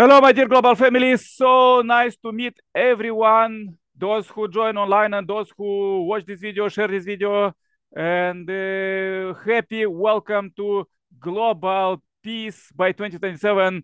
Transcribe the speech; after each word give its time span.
Hello, 0.00 0.20
my 0.20 0.30
dear 0.30 0.46
global 0.46 0.76
family. 0.76 1.16
So 1.16 1.82
nice 1.82 2.14
to 2.18 2.30
meet 2.30 2.56
everyone, 2.72 3.76
those 3.96 4.28
who 4.28 4.46
join 4.46 4.76
online 4.76 5.12
and 5.12 5.26
those 5.26 5.50
who 5.58 6.04
watch 6.04 6.24
this 6.24 6.38
video, 6.38 6.68
share 6.68 6.86
this 6.86 7.04
video, 7.04 7.52
and 7.96 8.48
uh, 8.48 9.34
happy 9.44 9.86
welcome 9.86 10.52
to 10.54 10.86
Global 11.18 12.00
Peace 12.22 12.70
by 12.76 12.92
2027 12.92 13.82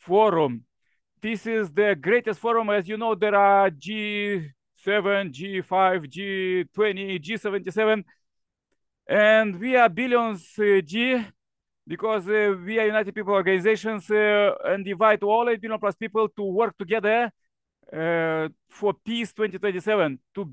Forum. 0.00 0.64
This 1.22 1.46
is 1.46 1.70
the 1.70 1.96
greatest 1.98 2.40
forum. 2.40 2.68
As 2.68 2.86
you 2.86 2.98
know, 2.98 3.14
there 3.14 3.34
are 3.34 3.70
G7, 3.70 4.52
G5, 5.32 6.12
G20, 6.12 7.24
G77, 7.24 8.04
and 9.06 9.58
we 9.58 9.76
are 9.76 9.88
billions 9.88 10.46
uh, 10.58 10.82
G 10.84 11.24
because 11.88 12.28
uh, 12.28 12.54
we 12.64 12.78
are 12.78 12.86
United 12.86 13.14
People 13.14 13.32
organizations 13.32 14.10
uh, 14.10 14.54
and 14.66 14.86
invite 14.86 15.22
all 15.22 15.48
8 15.48 15.60
billion 15.60 15.80
plus 15.80 15.96
people 15.96 16.28
to 16.28 16.42
work 16.42 16.76
together 16.76 17.32
uh, 17.90 18.48
for 18.68 18.92
peace 18.92 19.32
2027 19.32 20.18
to 20.34 20.52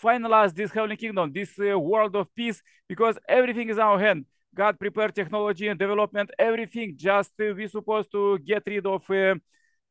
finalize 0.00 0.54
this 0.54 0.70
heavenly 0.70 0.96
kingdom, 0.96 1.32
this 1.32 1.50
uh, 1.58 1.76
world 1.76 2.14
of 2.14 2.32
peace, 2.32 2.62
because 2.88 3.18
everything 3.28 3.68
is 3.68 3.76
in 3.76 3.82
our 3.82 3.98
hand. 3.98 4.24
God 4.54 4.78
prepared 4.78 5.14
technology 5.14 5.66
and 5.66 5.78
development, 5.78 6.30
everything. 6.38 6.94
Just 6.96 7.32
uh, 7.40 7.52
we 7.56 7.66
supposed 7.66 8.12
to 8.12 8.38
get 8.38 8.62
rid 8.64 8.86
of 8.86 9.02
uh, 9.10 9.34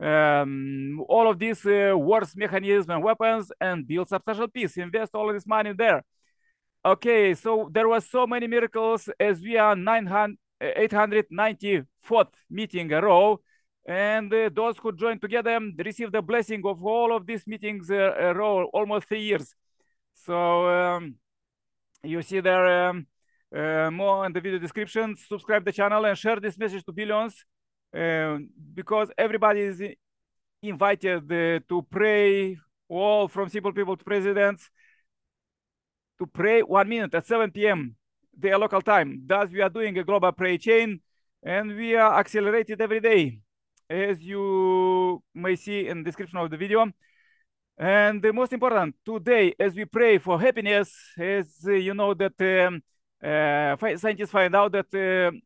um, 0.04 1.04
all 1.10 1.30
of 1.30 1.38
these 1.38 1.66
wars 1.66 2.34
mechanisms 2.36 2.88
and 2.90 3.04
weapons 3.04 3.52
and 3.60 3.86
build 3.86 4.08
substantial 4.08 4.48
peace. 4.48 4.78
Invest 4.78 5.14
all 5.14 5.30
of 5.30 5.36
this 5.36 5.46
money 5.46 5.74
there. 5.78 6.02
Okay, 6.86 7.34
so 7.34 7.70
there 7.74 7.90
was 7.90 8.10
so 8.10 8.26
many 8.26 8.48
miracles 8.48 9.10
as 9.20 9.42
we 9.42 9.58
are 9.58 9.76
900 9.76 10.38
894th 10.62 12.34
meeting 12.50 12.92
a 12.94 13.02
row. 13.02 13.40
And 13.86 14.34
uh, 14.34 14.50
those 14.54 14.78
who 14.78 14.92
joined 14.92 15.22
together 15.22 15.60
received 15.78 16.12
the 16.12 16.22
blessing 16.22 16.62
of 16.66 16.84
all 16.84 17.16
of 17.16 17.26
these 17.26 17.48
meetings 17.48 17.90
uh, 17.90 18.14
a 18.18 18.34
row, 18.34 18.66
almost 18.74 19.08
three 19.08 19.22
years. 19.22 19.56
So 20.14 20.68
um, 20.68 21.16
you 22.04 22.22
see 22.22 22.42
there 22.42 22.90
um, 22.90 23.08
uh, 23.56 23.90
more 23.92 24.26
in 24.26 24.34
the 24.34 24.42
video 24.42 24.60
description. 24.60 25.16
Subscribe 25.16 25.64
the 25.64 25.72
channel 25.72 26.04
and 26.06 26.18
share 26.18 26.40
this 26.40 26.58
message 26.58 26.84
to 26.86 26.92
billions 26.92 27.46
um, 27.94 28.50
because 28.74 29.10
everybody 29.18 29.62
is 29.62 29.82
invited 30.62 31.32
uh, 31.32 31.60
to 31.70 31.82
pray, 31.90 32.58
all 32.90 33.28
from 33.30 33.48
simple 33.48 33.72
people 33.72 33.96
to 33.96 34.04
presidents, 34.04 34.70
to 36.20 36.26
pray 36.26 36.62
one 36.62 36.90
minute 36.90 37.14
at 37.14 37.26
7 37.26 37.52
p.m 37.52 37.97
their 38.38 38.58
local 38.58 38.82
time. 38.82 39.24
Thus, 39.26 39.50
we 39.50 39.62
are 39.62 39.70
doing 39.70 39.98
a 39.98 40.04
global 40.04 40.32
prayer 40.32 40.58
chain 40.58 41.02
and 41.44 41.76
we 41.76 41.96
are 41.96 42.20
accelerated 42.20 42.82
every 42.82 43.00
day, 43.00 43.40
as 43.90 44.22
you 44.22 45.22
may 45.34 45.56
see 45.56 45.88
in 45.88 46.04
description 46.04 46.38
of 46.38 46.50
the 46.50 46.58
video. 46.58 46.86
And 47.78 48.22
the 48.22 48.34
most 48.34 48.54
important, 48.54 48.96
today, 49.06 49.54
as 49.60 49.76
we 49.76 49.86
pray 49.86 50.18
for 50.18 50.40
happiness, 50.40 50.92
as 51.18 51.46
uh, 51.66 51.72
you 51.74 51.94
know 51.94 52.14
that 52.16 52.34
um, 52.42 52.82
uh, 53.24 53.98
scientists 53.98 54.32
find 54.32 54.56
out 54.56 54.72
that 54.72 54.94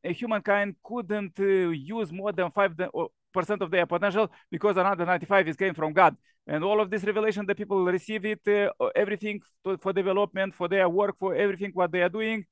uh, 0.03 0.09
humankind 0.09 0.75
couldn't 0.83 1.37
uh, 1.39 1.69
use 1.69 2.11
more 2.11 2.31
than 2.31 2.49
5% 2.49 3.61
of 3.61 3.71
their 3.71 3.85
potential 3.85 4.29
because 4.49 4.77
another 4.77 5.05
95 5.05 5.47
is 5.47 5.55
came 5.55 5.73
from 5.73 5.93
God. 5.93 6.15
And 6.47 6.63
all 6.63 6.81
of 6.81 6.89
this 6.89 7.03
revelation, 7.03 7.45
the 7.45 7.55
people 7.55 7.85
receive 7.85 8.25
it, 8.25 8.41
uh, 8.47 8.87
everything 8.95 9.41
to, 9.65 9.77
for 9.77 9.93
development, 9.93 10.53
for 10.55 10.67
their 10.67 10.89
work, 10.89 11.17
for 11.19 11.35
everything 11.35 11.71
what 11.73 11.91
they 11.91 12.01
are 12.01 12.09
doing, 12.09 12.45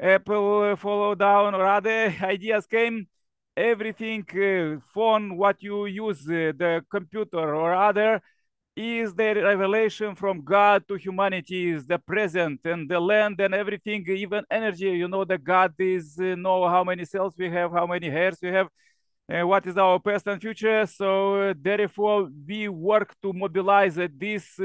Apple 0.00 0.76
follow 0.76 1.14
down 1.14 1.54
or 1.54 1.66
other 1.66 2.14
ideas 2.22 2.66
came, 2.66 3.06
everything 3.54 4.24
uh, 4.30 4.80
phone, 4.94 5.36
what 5.36 5.62
you 5.62 5.84
use, 5.86 6.26
uh, 6.26 6.52
the 6.56 6.82
computer 6.90 7.54
or 7.54 7.74
other, 7.74 8.22
is 8.74 9.12
the 9.14 9.34
revelation 9.34 10.14
from 10.14 10.42
God 10.42 10.88
to 10.88 10.94
humanity, 10.94 11.70
is 11.70 11.84
the 11.84 11.98
present 11.98 12.60
and 12.64 12.90
the 12.90 12.98
land 12.98 13.40
and 13.40 13.54
everything, 13.54 14.08
even 14.08 14.42
energy. 14.50 14.86
You 14.86 15.06
know 15.08 15.24
that 15.26 15.44
God 15.44 15.74
is 15.78 16.16
uh, 16.18 16.34
know 16.34 16.66
how 16.66 16.82
many 16.82 17.04
cells 17.04 17.34
we 17.36 17.50
have, 17.50 17.70
how 17.72 17.86
many 17.86 18.08
hairs 18.08 18.38
we 18.40 18.48
have, 18.48 18.68
uh, 19.30 19.46
what 19.46 19.66
is 19.66 19.76
our 19.76 19.98
past 19.98 20.26
and 20.28 20.40
future. 20.40 20.86
So 20.86 21.50
uh, 21.50 21.54
therefore, 21.60 22.30
we 22.48 22.68
work 22.68 23.14
to 23.22 23.34
mobilize 23.34 23.98
uh, 23.98 24.08
this 24.16 24.58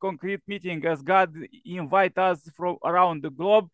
concrete 0.00 0.40
meeting 0.48 0.84
as 0.84 1.00
God 1.00 1.32
invite 1.64 2.18
us 2.18 2.40
from 2.56 2.76
around 2.84 3.22
the 3.22 3.30
globe 3.30 3.68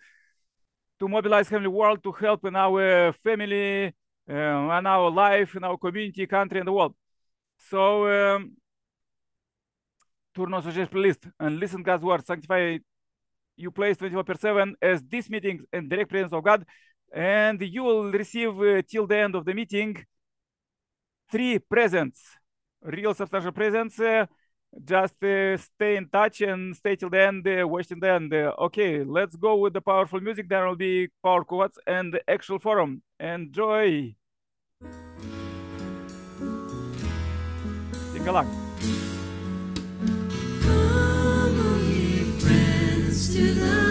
to 0.98 1.08
mobilize 1.08 1.48
Heavenly 1.48 1.68
World 1.68 2.02
to 2.02 2.12
help 2.12 2.44
in 2.44 2.56
our 2.56 3.12
family, 3.24 3.94
uh, 4.28 4.32
and 4.32 4.86
our 4.88 5.10
life, 5.10 5.54
in 5.54 5.64
our 5.64 5.76
community, 5.76 6.26
country, 6.26 6.58
and 6.58 6.68
the 6.68 6.72
world. 6.72 6.94
So, 7.70 8.06
um, 8.06 8.56
turn 10.34 10.52
on 10.52 10.62
suggest 10.62 10.90
playlist 10.90 11.30
and 11.38 11.58
listen 11.58 11.82
God's 11.82 12.04
word. 12.04 12.26
Sanctify 12.26 12.78
you 13.56 13.70
place 13.70 13.96
24 13.96 14.24
per 14.24 14.34
7 14.34 14.76
as 14.82 15.02
this 15.02 15.30
meeting 15.30 15.60
in 15.72 15.88
direct 15.88 16.10
presence 16.10 16.32
of 16.32 16.44
God. 16.44 16.64
And 17.12 17.60
you 17.62 17.84
will 17.84 18.12
receive 18.12 18.60
uh, 18.60 18.82
till 18.82 19.06
the 19.06 19.16
end 19.16 19.34
of 19.34 19.44
the 19.44 19.54
meeting 19.54 19.96
three 21.30 21.58
presents, 21.58 22.20
real 22.82 23.14
substantial 23.14 23.52
presents. 23.52 23.98
Uh, 23.98 24.26
just 24.84 25.22
uh, 25.22 25.56
stay 25.56 25.97
in 25.97 26.09
touch 26.09 26.41
and 26.41 26.76
stay 26.76 26.97
till 26.97 27.10
the 27.10 27.20
end, 27.20 27.47
uh, 27.47 27.66
watch 27.66 27.88
till 27.88 28.00
the 28.00 28.10
end. 28.10 28.32
Uh, 28.32 28.53
okay, 28.59 29.03
let's 29.04 29.37
go 29.37 29.56
with 29.56 29.72
the 29.72 29.81
powerful 29.81 30.20
music. 30.20 30.48
There 30.48 30.66
will 30.66 30.76
be 30.76 31.09
power 31.22 31.44
quotes 31.44 31.78
and 31.87 32.12
the 32.12 32.20
actual 32.28 32.59
forum. 32.59 33.03
Enjoy. 33.19 34.14
Take 38.12 38.26
a 38.26 38.32
look. 38.32 38.47
Come, 43.37 43.85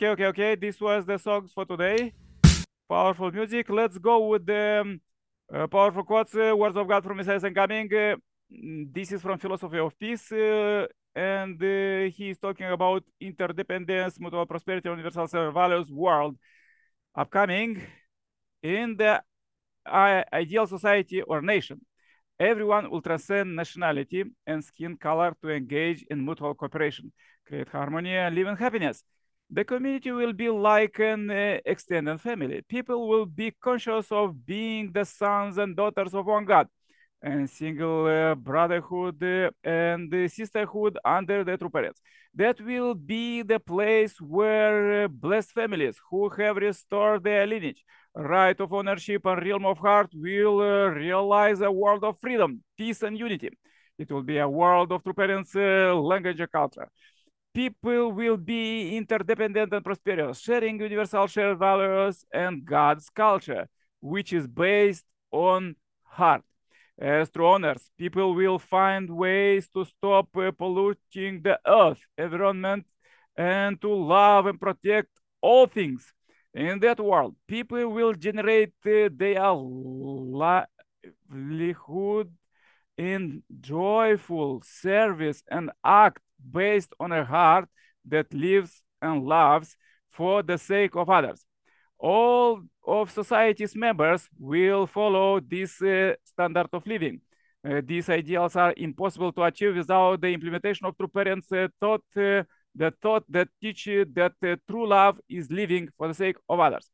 Okay, 0.00 0.08
okay, 0.08 0.26
okay. 0.28 0.54
This 0.54 0.80
was 0.80 1.04
the 1.04 1.18
songs 1.18 1.52
for 1.52 1.66
today. 1.66 2.14
Powerful 2.88 3.30
music. 3.30 3.68
Let's 3.68 3.98
go 3.98 4.28
with 4.28 4.46
the 4.46 4.98
uh, 5.52 5.66
powerful 5.66 6.04
quotes, 6.04 6.34
uh, 6.34 6.56
words 6.56 6.74
of 6.78 6.88
God 6.88 7.04
from 7.04 7.18
Messiah 7.18 7.38
and 7.44 7.54
coming. 7.54 7.86
Uh, 7.92 8.16
mm, 8.50 8.88
this 8.94 9.12
is 9.12 9.20
from 9.20 9.38
Philosophy 9.38 9.78
of 9.78 9.92
Peace, 9.98 10.32
uh, 10.32 10.86
and 11.14 11.62
uh, 11.62 12.08
he 12.16 12.30
is 12.30 12.38
talking 12.38 12.64
about 12.64 13.04
interdependence, 13.20 14.18
mutual 14.18 14.46
prosperity, 14.46 14.88
universal 14.88 15.52
values, 15.52 15.90
world. 15.92 16.38
Upcoming 17.14 17.82
in 18.62 18.96
the 18.96 19.22
ideal 19.86 20.66
society 20.66 21.20
or 21.20 21.42
nation. 21.42 21.78
Everyone 22.38 22.90
will 22.90 23.02
transcend 23.02 23.54
nationality 23.54 24.24
and 24.46 24.64
skin 24.64 24.96
color 24.96 25.36
to 25.42 25.50
engage 25.50 26.06
in 26.10 26.24
mutual 26.24 26.54
cooperation, 26.54 27.12
create 27.46 27.68
harmony, 27.68 28.16
and 28.16 28.34
live 28.34 28.46
in 28.46 28.56
happiness. 28.56 29.04
The 29.52 29.64
community 29.64 30.12
will 30.12 30.32
be 30.32 30.48
like 30.48 31.00
an 31.00 31.28
uh, 31.28 31.58
extended 31.64 32.20
family. 32.20 32.62
People 32.68 33.08
will 33.08 33.26
be 33.26 33.50
conscious 33.50 34.12
of 34.12 34.46
being 34.46 34.92
the 34.92 35.04
sons 35.04 35.58
and 35.58 35.74
daughters 35.74 36.14
of 36.14 36.26
one 36.26 36.44
God 36.44 36.68
and 37.20 37.50
single 37.50 38.06
uh, 38.06 38.36
brotherhood 38.36 39.20
uh, 39.22 39.50
and 39.64 40.30
sisterhood 40.30 40.98
under 41.04 41.42
the 41.42 41.56
true 41.56 41.68
parents. 41.68 42.00
That 42.32 42.60
will 42.60 42.94
be 42.94 43.42
the 43.42 43.58
place 43.58 44.20
where 44.20 45.04
uh, 45.04 45.08
blessed 45.08 45.50
families 45.50 45.96
who 46.08 46.28
have 46.28 46.56
restored 46.56 47.24
their 47.24 47.44
lineage, 47.44 47.82
right 48.14 48.58
of 48.60 48.72
ownership, 48.72 49.26
and 49.26 49.44
realm 49.44 49.66
of 49.66 49.78
heart 49.78 50.10
will 50.14 50.60
uh, 50.60 50.86
realize 50.90 51.60
a 51.60 51.72
world 51.72 52.04
of 52.04 52.20
freedom, 52.20 52.62
peace, 52.78 53.02
and 53.02 53.18
unity. 53.18 53.50
It 53.98 54.12
will 54.12 54.22
be 54.22 54.38
a 54.38 54.48
world 54.48 54.92
of 54.92 55.02
true 55.02 55.12
parents' 55.12 55.56
uh, 55.56 55.94
language 55.96 56.38
and 56.38 56.52
culture 56.52 56.88
people 57.52 58.12
will 58.12 58.36
be 58.36 58.96
interdependent 58.96 59.72
and 59.72 59.84
prosperous, 59.84 60.40
sharing 60.40 60.80
universal 60.80 61.26
shared 61.26 61.58
values 61.58 62.24
and 62.32 62.64
God's 62.64 63.08
culture, 63.10 63.68
which 64.00 64.32
is 64.32 64.46
based 64.46 65.04
on 65.30 65.76
heart. 66.04 66.42
As 66.98 67.30
true 67.30 67.48
owners, 67.48 67.90
people 67.96 68.34
will 68.34 68.58
find 68.58 69.08
ways 69.08 69.68
to 69.68 69.84
stop 69.86 70.28
uh, 70.36 70.50
polluting 70.52 71.40
the 71.42 71.58
earth, 71.66 72.00
environment, 72.18 72.86
and 73.36 73.80
to 73.80 73.88
love 73.88 74.46
and 74.46 74.60
protect 74.60 75.08
all 75.40 75.66
things. 75.66 76.12
In 76.52 76.78
that 76.80 77.00
world, 77.00 77.36
people 77.46 77.88
will 77.88 78.12
generate 78.12 78.74
uh, 78.84 79.08
their 79.12 79.54
livelihood 81.30 82.32
in 82.98 83.42
joyful 83.60 84.62
service 84.62 85.42
and 85.48 85.70
act 85.82 86.20
based 86.50 86.92
on 86.98 87.12
a 87.12 87.24
heart 87.24 87.68
that 88.06 88.32
lives 88.32 88.82
and 89.02 89.24
loves 89.24 89.76
for 90.10 90.42
the 90.42 90.58
sake 90.58 90.96
of 90.96 91.08
others. 91.08 91.44
All 91.98 92.62
of 92.86 93.10
society's 93.10 93.76
members 93.76 94.28
will 94.38 94.86
follow 94.86 95.40
this 95.40 95.80
uh, 95.82 96.14
standard 96.24 96.68
of 96.72 96.86
living. 96.86 97.20
Uh, 97.62 97.82
these 97.84 98.08
ideals 98.08 98.56
are 98.56 98.72
impossible 98.76 99.32
to 99.32 99.42
achieve 99.42 99.76
without 99.76 100.20
the 100.20 100.28
implementation 100.28 100.86
of 100.86 100.96
true 100.96 101.08
parents' 101.08 101.52
uh, 101.52 101.68
thought, 101.78 102.02
uh, 102.16 102.42
the 102.74 102.92
thought 103.02 103.24
that 103.28 103.48
teach 103.60 103.86
you 103.86 104.06
that 104.14 104.32
uh, 104.42 104.56
true 104.68 104.86
love 104.88 105.20
is 105.28 105.50
living 105.50 105.88
for 105.98 106.08
the 106.08 106.14
sake 106.14 106.36
of 106.48 106.58
others. 106.58 106.90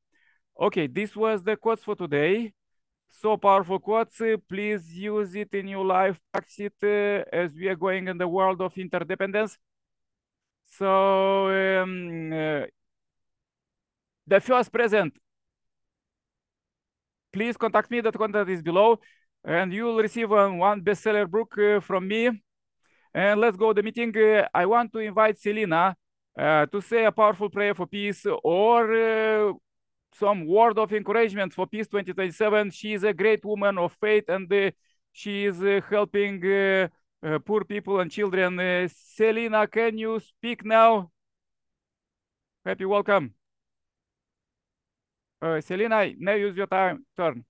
Okay, 0.60 0.88
this 0.88 1.14
was 1.14 1.42
the 1.42 1.56
quotes 1.56 1.84
for 1.84 1.94
today. 1.94 2.52
So 3.10 3.36
powerful 3.36 3.78
quotes. 3.78 4.20
Please 4.48 4.92
use 4.92 5.34
it 5.34 5.48
in 5.52 5.68
your 5.68 5.84
life, 5.84 6.20
practice 6.32 6.60
it 6.60 6.74
uh, 6.82 7.24
as 7.32 7.54
we 7.54 7.68
are 7.68 7.76
going 7.76 8.08
in 8.08 8.18
the 8.18 8.28
world 8.28 8.60
of 8.60 8.76
interdependence. 8.76 9.56
So 10.64 11.48
um, 11.82 12.32
uh, 12.32 12.66
the 14.26 14.40
first 14.40 14.72
present, 14.72 15.14
please 17.32 17.56
contact 17.56 17.90
me. 17.90 18.00
The 18.00 18.12
contact 18.12 18.50
is 18.50 18.62
below, 18.62 18.98
and 19.44 19.72
you 19.72 19.84
will 19.84 19.98
receive 19.98 20.30
um, 20.32 20.58
one 20.58 20.82
bestseller 20.82 21.28
book 21.28 21.56
uh, 21.58 21.80
from 21.80 22.08
me. 22.08 22.30
And 23.14 23.40
let's 23.40 23.56
go 23.56 23.72
to 23.72 23.80
the 23.80 23.82
meeting. 23.82 24.14
Uh, 24.16 24.46
I 24.52 24.66
want 24.66 24.92
to 24.92 24.98
invite 24.98 25.38
Selena 25.38 25.96
to 26.38 26.80
say 26.82 27.06
a 27.06 27.12
powerful 27.12 27.48
prayer 27.48 27.74
for 27.74 27.86
peace 27.86 28.26
or 28.44 29.56
some 30.18 30.46
word 30.46 30.78
of 30.78 30.92
encouragement 30.92 31.52
for 31.52 31.66
Peace 31.66 31.86
2027. 31.86 32.70
She 32.70 32.94
is 32.94 33.04
a 33.04 33.12
great 33.12 33.44
woman 33.44 33.78
of 33.78 33.92
faith 34.00 34.28
and 34.28 34.50
uh, 34.52 34.70
she 35.12 35.44
is 35.44 35.62
uh, 35.62 35.80
helping 35.88 36.44
uh, 36.44 36.88
uh, 37.22 37.38
poor 37.38 37.64
people 37.64 38.00
and 38.00 38.10
children. 38.10 38.58
Uh, 38.58 38.88
Selena, 38.88 39.66
can 39.66 39.98
you 39.98 40.20
speak 40.20 40.64
now? 40.64 41.10
Happy 42.64 42.84
welcome. 42.84 43.34
Uh, 45.40 45.60
Selena, 45.60 46.10
now 46.18 46.34
use 46.34 46.56
your 46.56 46.66
time 46.66 47.04
turn. 47.16 47.44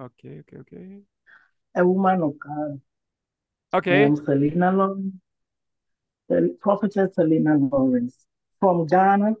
Okay, 0.00 0.40
okay, 0.40 0.56
okay. 0.58 1.00
a 1.74 1.84
woman 1.84 2.22
of 2.22 2.38
God. 2.38 2.80
Okay. 3.74 4.06
Lawrence, 4.06 4.20
the 4.20 4.34
prophetess 6.60 7.14
Selena 7.14 7.56
Lawrence 7.56 8.26
from 8.60 8.86
Ghana. 8.86 9.34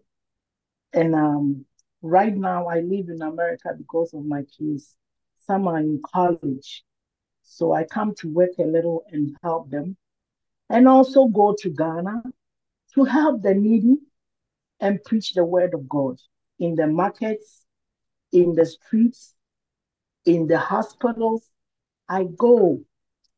And 0.92 1.14
um, 1.14 1.64
right 2.02 2.34
now 2.34 2.66
I 2.66 2.80
live 2.80 3.08
in 3.08 3.22
America 3.22 3.70
because 3.76 4.14
of 4.14 4.24
my 4.24 4.42
kids. 4.58 4.96
Some 5.46 5.66
are 5.68 5.78
in 5.78 6.00
college. 6.04 6.84
So 7.42 7.72
I 7.72 7.84
come 7.84 8.14
to 8.16 8.28
work 8.28 8.50
a 8.58 8.64
little 8.64 9.04
and 9.10 9.36
help 9.42 9.70
them. 9.70 9.96
And 10.70 10.86
also 10.86 11.26
go 11.26 11.54
to 11.60 11.70
Ghana 11.70 12.22
to 12.94 13.04
help 13.04 13.42
the 13.42 13.54
needy 13.54 13.96
and 14.80 15.02
preach 15.04 15.32
the 15.32 15.44
word 15.44 15.74
of 15.74 15.88
God 15.88 16.18
in 16.58 16.74
the 16.74 16.86
markets, 16.86 17.64
in 18.32 18.54
the 18.54 18.66
streets, 18.66 19.34
in 20.24 20.46
the 20.46 20.58
hospitals. 20.58 21.48
I 22.08 22.24
go 22.24 22.80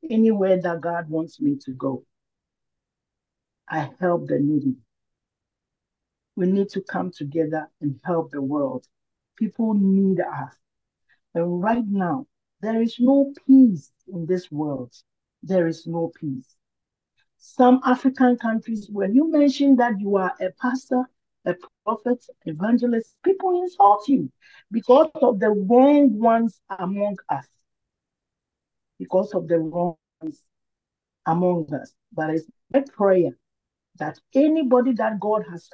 anywhere 0.09 0.61
that 0.61 0.81
God 0.81 1.09
wants 1.09 1.41
me 1.41 1.57
to 1.65 1.73
go. 1.73 2.05
I 3.71 3.89
help 4.01 4.27
the 4.27 4.41
needy. 4.41 4.75
We 6.35 6.47
need 6.47 6.71
to 6.71 6.81
come 6.81 7.13
together 7.13 7.71
and 7.81 8.01
help 8.05 8.33
the 8.33 8.43
world. 8.43 8.85
People 9.37 9.75
need 9.75 10.21
us. 10.21 10.55
And 11.35 11.63
right 11.63 11.87
now, 11.87 12.27
there 12.61 12.83
is 12.83 12.97
no 12.99 13.33
peace 13.47 13.93
in 14.09 14.27
this 14.27 14.51
world. 14.51 14.93
There 15.45 15.69
is 15.69 15.87
no 15.87 16.11
peace. 16.21 16.57
Some 17.39 17.81
African 17.85 18.37
countries, 18.37 18.89
when 18.91 19.15
you 19.15 19.31
mention 19.31 19.77
that 19.77 20.01
you 20.01 20.17
are 20.17 20.35
a 20.41 20.51
pastor, 20.61 21.05
a 21.45 21.55
prophet, 21.85 22.27
evangelist, 22.45 23.17
people 23.25 23.63
insult 23.63 24.09
you 24.09 24.31
because 24.73 25.11
of 25.15 25.39
the 25.39 25.51
wrong 25.51 26.19
ones 26.19 26.61
among 26.79 27.17
us. 27.29 27.47
Because 28.99 29.33
of 29.33 29.47
the 29.47 29.59
wrong 29.59 29.97
ones 30.21 30.43
among 31.25 31.73
us. 31.73 31.95
But 32.13 32.31
it's 32.31 32.47
my 32.73 32.81
prayer 32.81 33.31
that 34.01 34.19
anybody 34.35 34.93
that 34.95 35.21
God 35.21 35.45
has 35.51 35.69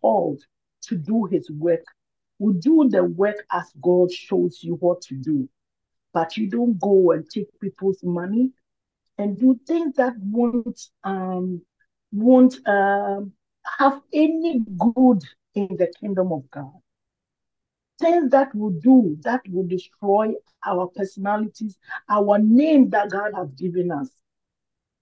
called 0.00 0.42
to 0.82 0.96
do 0.96 1.24
his 1.24 1.50
work 1.50 1.84
will 2.38 2.52
do 2.52 2.88
the 2.88 3.02
work 3.04 3.36
as 3.50 3.72
God 3.80 4.12
shows 4.12 4.60
you 4.62 4.74
what 4.74 5.00
to 5.02 5.14
do. 5.14 5.48
But 6.12 6.36
you 6.36 6.48
don't 6.48 6.78
go 6.78 7.12
and 7.12 7.28
take 7.28 7.48
people's 7.60 8.02
money 8.02 8.50
and 9.16 9.38
do 9.38 9.58
things 9.66 9.96
that 9.96 10.14
won't 10.18 10.80
um 11.04 11.62
won't 12.12 12.56
um 12.66 13.32
have 13.78 14.00
any 14.12 14.60
good 14.78 15.22
in 15.54 15.68
the 15.76 15.92
kingdom 16.00 16.32
of 16.32 16.50
God. 16.50 16.72
Things 18.00 18.30
that 18.30 18.54
will 18.54 18.78
do 18.80 19.16
that 19.22 19.40
will 19.48 19.66
destroy 19.66 20.32
our 20.64 20.86
personalities, 20.86 21.76
our 22.08 22.38
name 22.38 22.90
that 22.90 23.10
God 23.10 23.32
has 23.34 23.50
given 23.52 23.90
us. 23.90 24.08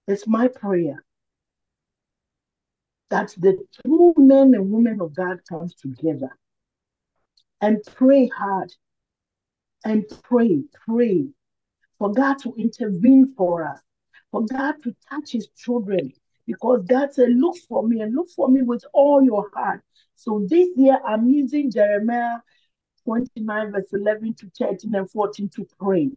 It's 0.08 0.26
my 0.26 0.48
prayer 0.48 1.04
that 3.10 3.34
the 3.38 3.58
true 3.84 4.14
men 4.16 4.54
and 4.54 4.70
women 4.70 5.00
of 5.00 5.14
God 5.14 5.40
comes 5.48 5.74
together 5.74 6.30
and 7.60 7.82
pray 7.94 8.28
hard 8.28 8.72
and 9.84 10.04
pray, 10.24 10.62
pray 10.86 11.26
for 11.98 12.12
God 12.12 12.38
to 12.40 12.54
intervene 12.56 13.34
for 13.36 13.66
us, 13.66 13.80
for 14.30 14.44
God 14.44 14.74
to 14.82 14.94
touch 15.08 15.32
his 15.32 15.48
children. 15.56 16.12
Because 16.46 16.84
God 16.86 17.12
said, 17.12 17.30
Look 17.30 17.56
for 17.68 17.86
me 17.86 18.00
and 18.00 18.14
look 18.14 18.28
for 18.30 18.48
me 18.48 18.62
with 18.62 18.84
all 18.92 19.22
your 19.22 19.50
heart. 19.54 19.82
So 20.14 20.46
this 20.48 20.68
year 20.76 20.98
I'm 21.04 21.28
using 21.28 21.70
Jeremiah 21.70 22.38
29, 23.04 23.72
verse 23.72 23.92
11 23.92 24.34
to 24.34 24.50
13 24.58 24.94
and 24.94 25.10
14 25.10 25.48
to 25.56 25.66
pray 25.78 26.10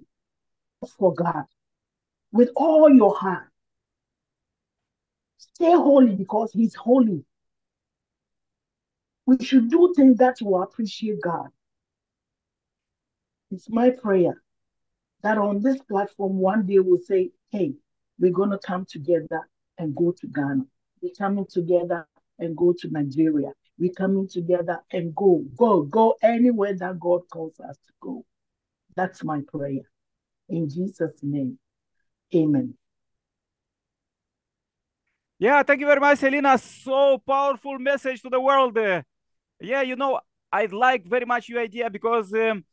for 0.97 1.13
God 1.13 1.45
with 2.31 2.49
all 2.55 2.89
your 2.89 3.15
heart. 3.15 3.47
Stay 5.39 5.71
holy 5.71 6.15
because 6.15 6.51
he's 6.51 6.75
holy. 6.75 7.23
We 9.25 9.37
should 9.43 9.69
do 9.69 9.93
things 9.95 10.17
that 10.17 10.37
will 10.41 10.61
appreciate 10.61 11.21
God. 11.21 11.47
It's 13.51 13.69
my 13.69 13.89
prayer 13.89 14.43
that 15.23 15.37
on 15.37 15.61
this 15.61 15.81
platform, 15.83 16.37
one 16.37 16.65
day 16.65 16.79
we'll 16.79 16.99
say, 17.01 17.31
hey, 17.51 17.73
we're 18.19 18.33
going 18.33 18.51
to 18.51 18.59
come 18.59 18.85
together 18.85 19.47
and 19.77 19.95
go 19.95 20.13
to 20.19 20.27
Ghana. 20.27 20.63
We're 21.01 21.13
coming 21.17 21.45
together 21.49 22.05
and 22.37 22.55
go 22.55 22.73
to 22.77 22.89
Nigeria. 22.89 23.51
We're 23.77 23.93
coming 23.93 24.27
together 24.27 24.81
and 24.91 25.15
go, 25.15 25.45
go, 25.55 25.83
go 25.83 26.15
anywhere 26.21 26.73
that 26.73 26.99
God 26.99 27.21
calls 27.31 27.59
us 27.61 27.77
to 27.77 27.93
go. 28.01 28.25
That's 28.95 29.23
my 29.23 29.41
prayer. 29.47 29.83
In 30.49 30.69
Jesus' 30.69 31.19
name, 31.23 31.57
amen. 32.35 32.78
Yeah, 35.39 35.63
thank 35.63 35.79
you 35.79 35.87
very 35.87 35.99
much, 35.99 36.19
Selena. 36.19 36.57
So 36.57 37.17
powerful 37.19 37.79
message 37.79 38.21
to 38.23 38.29
the 38.29 38.39
world. 38.39 38.77
Uh, 38.77 39.01
yeah, 39.61 39.81
you 39.81 39.95
know, 39.95 40.19
I 40.51 40.65
like 40.67 41.05
very 41.07 41.25
much 41.25 41.49
your 41.49 41.61
idea 41.61 41.89
because, 41.89 42.33
um, 42.33 42.65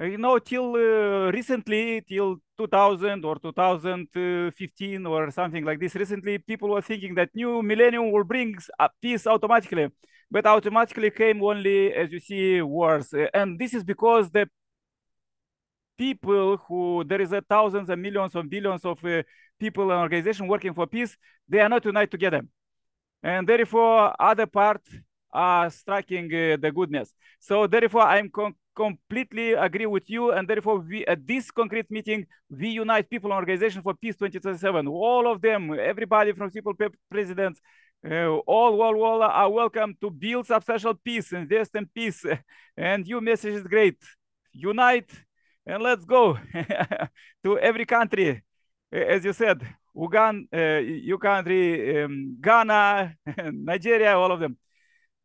you 0.00 0.18
know, 0.18 0.38
till 0.38 0.74
uh, 0.76 1.30
recently, 1.32 2.02
till 2.08 2.36
2000 2.58 3.24
or 3.24 3.36
2015 3.38 5.06
or 5.06 5.30
something 5.30 5.64
like 5.64 5.80
this, 5.80 5.94
recently 5.94 6.38
people 6.38 6.70
were 6.70 6.82
thinking 6.82 7.14
that 7.16 7.30
new 7.34 7.62
millennium 7.62 8.12
will 8.12 8.24
bring 8.24 8.56
peace 9.02 9.26
automatically, 9.26 9.88
but 10.30 10.46
automatically 10.46 11.10
came 11.10 11.42
only, 11.44 11.92
as 11.94 12.12
you 12.12 12.20
see, 12.20 12.62
wars. 12.62 13.14
And 13.34 13.58
this 13.58 13.74
is 13.74 13.84
because 13.84 14.30
the 14.30 14.48
people 15.98 16.56
who 16.68 17.04
there 17.04 17.20
is 17.20 17.32
a 17.32 17.42
thousands 17.42 17.90
and 17.90 18.00
millions 18.00 18.34
and 18.34 18.48
billions 18.48 18.84
of 18.84 19.04
uh, 19.04 19.22
people 19.58 19.90
and 19.90 20.00
organizations 20.00 20.48
working 20.48 20.72
for 20.72 20.86
peace, 20.86 21.16
they 21.48 21.60
are 21.60 21.68
not 21.68 21.84
united 21.84 22.10
together. 22.10 22.42
And 23.22 23.48
therefore, 23.48 24.14
other 24.18 24.46
part 24.46 24.80
are 25.32 25.68
striking 25.70 26.26
uh, 26.32 26.56
the 26.56 26.70
goodness. 26.72 27.12
So 27.40 27.66
therefore, 27.66 28.02
I'm 28.02 28.30
com- 28.30 28.54
completely 28.74 29.52
agree 29.52 29.86
with 29.86 30.08
you. 30.08 30.30
And 30.30 30.46
therefore, 30.48 30.78
we 30.78 31.04
at 31.06 31.26
this 31.26 31.50
concrete 31.50 31.90
meeting, 31.90 32.26
we 32.48 32.68
unite 32.68 33.10
people 33.10 33.30
and 33.30 33.38
organization 33.38 33.82
for 33.82 33.94
peace 33.94 34.16
2027. 34.16 34.86
All 34.86 35.30
of 35.30 35.42
them, 35.42 35.76
everybody 35.78 36.32
from 36.32 36.50
people 36.50 36.74
pe- 36.74 36.88
presidents, 37.10 37.60
uh, 38.08 38.36
all, 38.46 38.80
all, 38.80 39.02
all 39.02 39.22
are 39.22 39.50
welcome 39.50 39.96
to 40.00 40.10
build 40.10 40.46
substantial 40.46 40.94
peace, 40.94 41.32
invest 41.32 41.74
in 41.74 41.86
peace. 41.86 42.24
And 42.76 43.04
your 43.06 43.20
message 43.20 43.54
is 43.54 43.64
great. 43.64 43.98
Unite 44.52 45.10
and 45.68 45.82
let's 45.82 46.04
go 46.04 46.38
to 47.44 47.58
every 47.58 47.84
country, 47.84 48.42
uh, 48.92 48.96
as 48.96 49.24
you 49.24 49.32
said, 49.32 49.60
Uganda, 49.94 50.46
uh, 50.52 50.78
your 50.80 51.18
country, 51.18 52.02
um, 52.02 52.38
Ghana, 52.40 53.14
Nigeria, 53.52 54.16
all 54.16 54.32
of 54.32 54.40
them. 54.40 54.56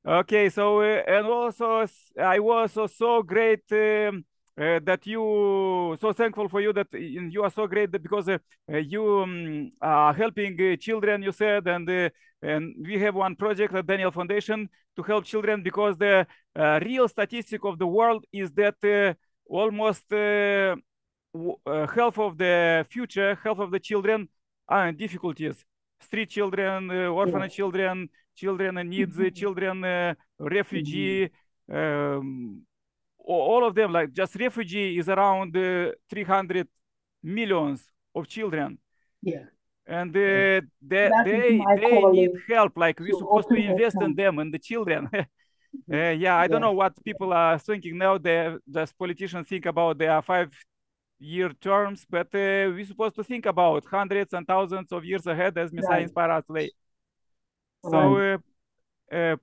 Okay, 0.05 0.49
so 0.49 0.81
uh, 0.81 1.01
and 1.07 1.25
also 1.25 1.85
I 2.19 2.39
was 2.39 2.73
so, 2.73 3.23
great 3.23 3.63
um, 3.71 4.25
uh, 4.59 4.79
that 4.83 5.07
you 5.07 5.97
so 6.01 6.11
thankful 6.11 6.49
for 6.49 6.59
you 6.59 6.73
that 6.73 6.87
you 6.91 7.41
are 7.41 7.49
so 7.49 7.65
great 7.67 7.89
because 7.89 8.27
uh, 8.27 8.37
uh, 8.71 8.77
you 8.77 9.21
um, 9.21 9.69
are 9.81 10.13
helping 10.13 10.59
uh, 10.59 10.75
children 10.75 11.23
you 11.23 11.31
said 11.31 11.65
and 11.67 11.89
uh, 11.89 12.09
and 12.41 12.75
we 12.85 12.99
have 12.99 13.15
one 13.15 13.35
project 13.37 13.73
at 13.73 13.87
Daniel 13.87 14.11
Foundation 14.11 14.69
to 14.97 15.03
help 15.03 15.23
children 15.23 15.63
because 15.63 15.95
the 15.97 16.27
uh, 16.55 16.79
real 16.83 17.07
statistic 17.07 17.63
of 17.63 17.79
the 17.79 17.87
world 17.87 18.25
is 18.33 18.51
that 18.51 18.75
uh, 18.83 19.13
almost 19.61 20.05
uh, 20.13 20.75
w- 21.33 21.57
uh, 21.65 21.87
half 21.95 22.15
of 22.27 22.31
the 22.43 22.85
future 22.93 23.31
half 23.43 23.59
of 23.59 23.69
the 23.71 23.79
children 23.89 24.19
are 24.67 24.87
in 24.89 24.95
difficulties 24.97 25.57
street 26.07 26.29
children 26.37 26.89
uh, 26.91 27.07
orphanage 27.21 27.53
children 27.59 28.09
children 28.41 28.77
in 28.81 28.87
needs 28.89 29.17
Mhm. 29.17 29.33
children 29.41 29.75
uh, 29.83 30.13
refugee 30.57 31.29
um, 31.77 32.61
all 33.25 33.63
of 33.67 33.73
them 33.75 33.89
like 33.97 34.09
just 34.21 34.35
refugee 34.35 34.97
is 34.99 35.07
around 35.07 35.55
uh, 35.55 35.91
300 36.09 36.67
millions 37.23 37.79
of 38.15 38.27
children 38.27 38.77
Yeah. 39.21 39.45
and 39.99 40.15
Yeah. 40.15 40.57
uh, 40.57 40.61
they 40.91 41.09
they 41.21 41.41
they 41.81 42.01
need 42.17 42.31
help 42.53 42.73
like 42.85 42.97
we're 43.03 43.19
supposed 43.23 43.47
to 43.49 43.55
invest 43.71 43.97
in 44.01 44.11
them 44.15 44.39
and 44.39 44.49
the 44.53 44.59
children 44.69 45.01
Uh, 45.91 46.09
yeah, 46.11 46.35
I 46.37 46.47
don't 46.47 46.61
Yeah. 46.61 46.61
know 46.61 46.71
what 46.73 46.93
people 47.03 47.33
are 47.33 47.57
thinking 47.59 47.97
now. 47.97 48.17
They 48.17 48.55
just 48.71 48.97
politicians 48.97 49.47
think 49.47 49.65
about 49.65 49.97
their 49.97 50.21
five-year 50.21 51.49
terms, 51.61 52.05
but 52.09 52.27
uh, 52.35 52.71
we're 52.73 52.85
supposed 52.85 53.15
to 53.15 53.23
think 53.23 53.45
about 53.45 53.85
hundreds 53.85 54.33
and 54.33 54.47
thousands 54.47 54.91
of 54.91 55.05
years 55.05 55.27
ahead, 55.27 55.57
as 55.57 55.73
Messiah 55.73 56.01
Right. 56.01 56.03
inspired 56.03 56.31
us 56.31 56.45
today. 56.47 56.71
So 57.81 58.17
uh, 58.17 58.37
uh, 59.15 59.37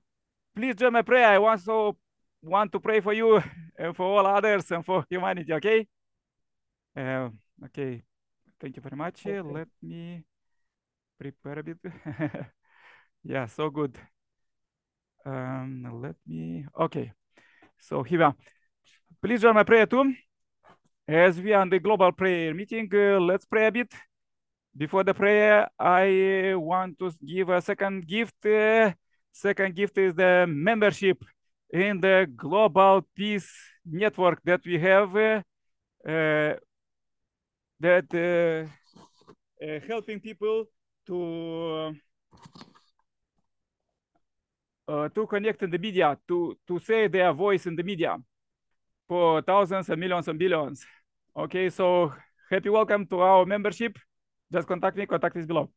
please 0.55 0.75
join 0.75 0.93
my 0.93 1.01
prayer. 1.03 1.27
I 1.27 1.37
also 1.37 1.97
want 2.43 2.71
to 2.73 2.79
pray 2.79 3.01
for 3.01 3.13
you 3.13 3.41
and 3.77 3.95
for 3.95 4.05
all 4.05 4.27
others 4.27 4.71
and 4.71 4.85
for 4.85 5.05
humanity. 5.09 5.53
Okay. 5.53 5.87
Uh, 6.95 7.29
okay. 7.65 8.03
Thank 8.59 8.75
you 8.75 8.81
very 8.81 8.97
much. 8.97 9.25
Okay. 9.25 9.41
Let 9.43 9.67
me 9.81 10.23
prepare 11.19 11.59
a 11.59 11.63
bit. 11.63 11.77
yeah, 13.23 13.45
so 13.47 13.69
good. 13.69 13.97
Um, 15.25 16.01
let 16.01 16.15
me. 16.27 16.65
Okay. 16.79 17.11
So 17.79 18.03
here 18.03 18.19
we 18.19 18.23
are. 18.25 18.35
Please 19.21 19.41
join 19.41 19.55
my 19.55 19.63
prayer 19.63 19.85
too. 19.85 20.13
As 21.07 21.39
we 21.39 21.53
are 21.53 21.63
in 21.63 21.69
the 21.69 21.79
global 21.79 22.11
prayer 22.11 22.53
meeting, 22.53 22.89
uh, 22.93 23.19
let's 23.19 23.45
pray 23.45 23.67
a 23.67 23.71
bit. 23.71 23.91
Before 24.75 25.03
the 25.03 25.13
prayer, 25.13 25.67
I 25.77 26.53
want 26.55 26.97
to 26.99 27.11
give 27.25 27.49
a 27.49 27.61
second 27.61 28.07
gift. 28.07 28.45
Uh, 28.45 28.93
second 29.31 29.75
gift 29.75 29.97
is 29.97 30.13
the 30.13 30.45
membership 30.47 31.23
in 31.69 31.99
the 31.99 32.27
global 32.35 33.01
peace 33.15 33.51
network 33.85 34.41
that 34.43 34.61
we 34.65 34.79
have. 34.79 35.15
Uh, 35.15 35.41
uh, 36.07 36.55
that 37.79 38.07
uh, 38.13 39.65
uh, 39.65 39.79
helping 39.87 40.19
people 40.19 40.65
to 41.05 41.93
uh, 44.91 45.09
to 45.09 45.25
connect 45.25 45.63
in 45.63 45.69
the 45.69 45.77
media, 45.77 46.17
to 46.27 46.57
to 46.67 46.79
say 46.79 47.07
their 47.07 47.31
voice 47.33 47.65
in 47.65 47.75
the 47.75 47.83
media 47.83 48.17
for 49.07 49.41
thousands 49.41 49.89
and 49.89 49.99
millions 49.99 50.27
and 50.27 50.37
billions. 50.37 50.85
Okay, 51.35 51.69
so 51.69 52.11
happy 52.49 52.69
welcome 52.69 53.05
to 53.07 53.19
our 53.21 53.45
membership. 53.45 53.97
Just 54.51 54.67
contact 54.67 54.97
me, 54.97 55.05
contact 55.05 55.37
is 55.37 55.45
below. 55.45 55.69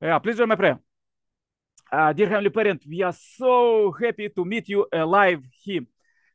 Yeah, 0.00 0.18
please 0.18 0.36
join 0.36 0.48
my 0.48 0.56
prayer. 0.56 0.78
Uh, 1.90 2.12
dear 2.12 2.28
Heavenly 2.28 2.50
Parent, 2.50 2.82
we 2.86 3.02
are 3.02 3.12
so 3.12 3.92
happy 3.92 4.28
to 4.28 4.44
meet 4.44 4.68
you 4.68 4.86
alive 4.92 5.42
here. 5.62 5.84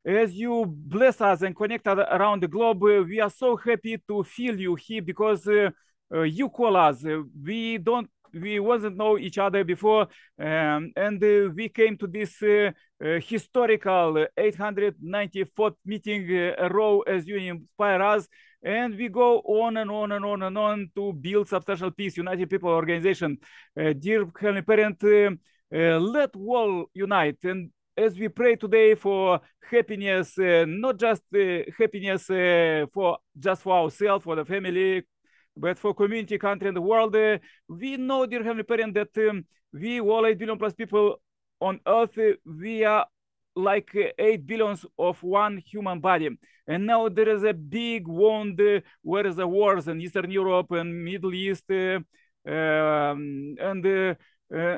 As 0.06 0.34
you 0.34 0.66
bless 0.66 1.20
us 1.22 1.42
and 1.42 1.56
connect 1.56 1.88
us 1.88 2.00
around 2.12 2.42
the 2.42 2.48
globe, 2.48 2.82
we 2.82 3.20
are 3.20 3.30
so 3.30 3.58
happy 3.58 3.98
to 4.08 4.24
feel 4.24 4.60
you 4.60 4.76
here 4.76 5.02
because 5.02 5.48
uh, 5.48 5.70
uh, 6.14 6.22
you 6.22 6.50
call 6.50 6.78
us. 6.78 7.04
We 7.44 7.78
don't, 7.78 8.10
we 8.34 8.60
wasn't 8.60 8.98
know 8.98 9.18
each 9.18 9.38
other 9.38 9.64
before, 9.64 10.08
um, 10.40 10.92
and 10.96 11.24
uh, 11.24 11.50
we 11.56 11.70
came 11.70 11.98
to 11.98 12.08
this 12.08 12.42
uh, 12.44 12.72
uh, 13.04 13.20
historical 13.20 14.26
894th 14.38 15.76
meeting 15.86 16.28
uh, 16.30 16.66
a 16.66 16.70
row 16.70 17.02
as 17.02 17.28
you 17.28 17.38
inspire 17.38 18.02
us 18.02 18.28
and 18.64 18.98
we 18.98 19.08
go 19.08 19.40
on 19.40 19.78
and 19.78 19.92
on 19.92 20.12
and 20.12 20.26
on 20.26 20.44
and 20.44 20.58
on 20.58 20.92
to 20.96 21.14
build 21.14 21.48
substantial 21.48 21.92
peace 21.92 22.18
united 22.18 22.50
people 22.50 22.70
organization. 22.70 23.38
Uh, 23.80 23.94
dear 23.94 24.26
heavenly 24.40 24.62
parent 24.62 25.02
uh, 25.04 25.30
uh, 25.76 26.00
let 26.00 26.36
all 26.36 26.86
unite 26.94 27.38
and 27.44 27.70
as 27.96 28.18
we 28.18 28.28
pray 28.30 28.56
today 28.56 28.96
for 28.96 29.40
happiness 29.70 30.38
uh, 30.40 30.66
not 30.68 30.98
just 30.98 31.24
uh, 31.36 31.60
happiness 31.78 32.30
uh, 32.30 32.86
for 32.94 33.18
just 33.38 33.62
for 33.62 33.74
ourselves 33.74 34.24
for 34.24 34.36
the 34.36 34.46
family 34.46 35.04
but 35.58 35.78
for 35.78 35.94
community 35.94 36.38
country 36.38 36.68
and 36.68 36.78
the 36.78 36.82
world 36.82 37.16
uh, 37.16 37.38
we 37.68 37.98
know 37.98 38.26
dear 38.26 38.44
heavenly 38.44 38.64
parent 38.64 38.94
that 38.94 39.30
um, 39.30 39.46
we 39.74 40.00
all 40.00 40.26
8 40.26 40.38
billion 40.38 40.58
plus 40.58 40.74
people 40.74 41.20
on 41.60 41.80
earth 41.88 42.18
uh, 42.18 42.34
we 42.46 42.84
are 42.84 43.06
like 43.58 43.90
uh, 43.96 44.10
8 44.18 44.46
billions 44.46 44.86
of 44.98 45.22
one 45.24 45.58
human 45.58 46.00
body. 46.00 46.30
And 46.68 46.86
now 46.86 47.10
there 47.10 47.30
is 47.30 47.44
a 47.44 47.54
big 47.54 48.08
wound 48.08 48.62
uh, 48.62 48.82
where 49.02 49.26
is 49.26 49.36
the 49.36 49.48
wars 49.48 49.88
in 49.88 50.00
eastern 50.02 50.30
europe 50.30 50.72
and 50.72 51.04
middle 51.04 51.34
east 51.34 51.70
uh, 51.72 52.00
um, 52.50 53.56
and 53.60 53.86
uh, 53.86 54.16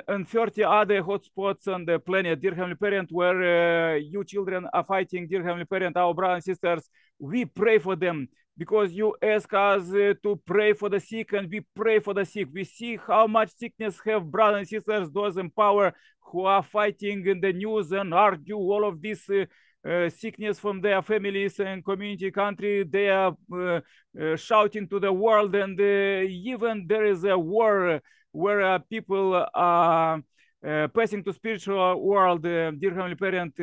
and 0.08 0.28
30 0.28 0.64
other 0.64 1.04
hotspots 1.04 1.68
on 1.68 1.86
the 1.86 2.00
planet 2.00 2.40
dear 2.40 2.56
heavenly 2.56 2.76
parent 2.76 3.12
where 3.12 3.98
you 3.98 4.24
children 4.24 4.68
are 4.74 4.84
fighting 4.84 5.28
dear 5.28 5.44
heavenly 5.44 5.66
parent 5.66 5.96
our 5.98 6.14
brothers 6.14 6.48
and 6.48 6.56
sisters. 6.56 6.90
We 7.20 7.46
pray 7.46 7.78
for 7.80 7.96
them 7.96 8.30
because 8.60 8.92
you 8.92 9.16
ask 9.22 9.52
us 9.54 9.90
uh, 9.94 10.14
to 10.22 10.36
pray 10.46 10.74
for 10.74 10.90
the 10.90 11.00
sick 11.00 11.32
and 11.32 11.50
we 11.50 11.62
pray 11.74 12.00
for 12.00 12.14
the 12.14 12.26
sick. 12.26 12.50
We 12.54 12.66
see 12.66 12.98
how 12.98 13.26
much 13.26 13.52
sickness 13.58 13.98
have 14.06 14.30
brothers 14.30 14.60
and 14.60 14.68
sisters 14.68 15.10
those 15.10 15.38
in 15.38 15.50
power 15.50 15.94
who 16.20 16.44
are 16.44 16.62
fighting 16.62 17.26
in 17.26 17.40
the 17.40 17.54
news 17.54 17.94
and 17.94 18.14
argue 18.14 18.58
all 18.58 18.86
of 18.86 19.02
this 19.02 19.30
uh, 19.30 19.46
uh, 19.88 20.10
sickness 20.10 20.60
from 20.60 20.82
their 20.82 21.02
families 21.02 21.58
and 21.62 21.86
community 21.86 22.32
country. 22.32 22.84
They 22.84 23.10
are 23.10 23.34
uh, 23.52 23.80
uh, 24.22 24.36
shouting 24.36 24.90
to 24.90 25.00
the 25.00 25.14
world 25.14 25.56
and 25.56 25.80
uh, 25.80 26.28
even 26.28 26.86
there 26.86 27.06
is 27.06 27.24
a 27.24 27.40
war 27.40 28.02
where 28.34 28.78
people 28.80 29.46
are 29.56 30.22
passing 30.62 31.24
to 31.24 31.32
spiritual 31.32 32.04
world 32.04 32.44
dear 32.44 32.94
heavenly 32.94 33.16
parent 33.16 33.56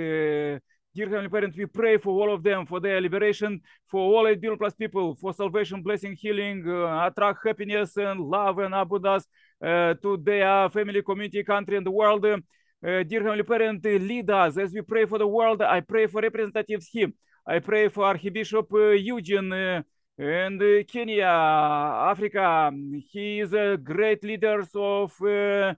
Dear 0.97 1.11
Heavenly 1.11 1.29
Parent, 1.29 1.55
we 1.55 1.67
pray 1.67 1.99
for 1.99 2.19
all 2.19 2.33
of 2.33 2.43
them, 2.43 2.65
for 2.65 2.81
their 2.81 3.03
liberation, 3.03 3.61
for 3.87 4.01
all 4.01 4.27
8 4.27 4.41
billion 4.41 4.57
plus 4.57 4.73
people, 4.73 5.15
for 5.15 5.35
salvation, 5.35 5.83
blessing, 5.83 6.17
healing, 6.17 6.65
uh, 6.67 7.07
attract 7.07 7.47
happiness 7.47 7.99
and 7.99 8.19
love 8.19 8.59
and 8.61 8.75
abundance 8.75 9.27
uh, 9.63 9.93
to 10.01 10.17
their 10.17 10.71
family, 10.71 11.03
community, 11.03 11.45
country, 11.45 11.77
and 11.77 11.85
the 11.85 11.91
world. 11.91 12.25
Uh, 12.25 12.39
dear 12.81 13.23
Heavenly 13.23 13.43
Parent, 13.43 13.85
uh, 13.85 13.91
lead 13.91 14.31
us 14.31 14.57
as 14.57 14.73
we 14.73 14.81
pray 14.81 15.05
for 15.05 15.19
the 15.19 15.27
world. 15.27 15.61
I 15.61 15.81
pray 15.81 16.07
for 16.07 16.23
representatives 16.23 16.89
here. 16.91 17.13
I 17.47 17.59
pray 17.59 17.91
for 17.91 18.07
Archbishop 18.07 18.73
uh, 18.73 18.93
Eugene 18.93 19.53
uh, 19.53 19.83
and 20.17 20.63
Kenya, 20.89 21.27
Africa. 21.27 22.73
He 23.11 23.41
is 23.41 23.53
a 23.53 23.77
great 23.77 24.25
leader 24.25 24.65
of 24.75 25.13
the 25.19 25.77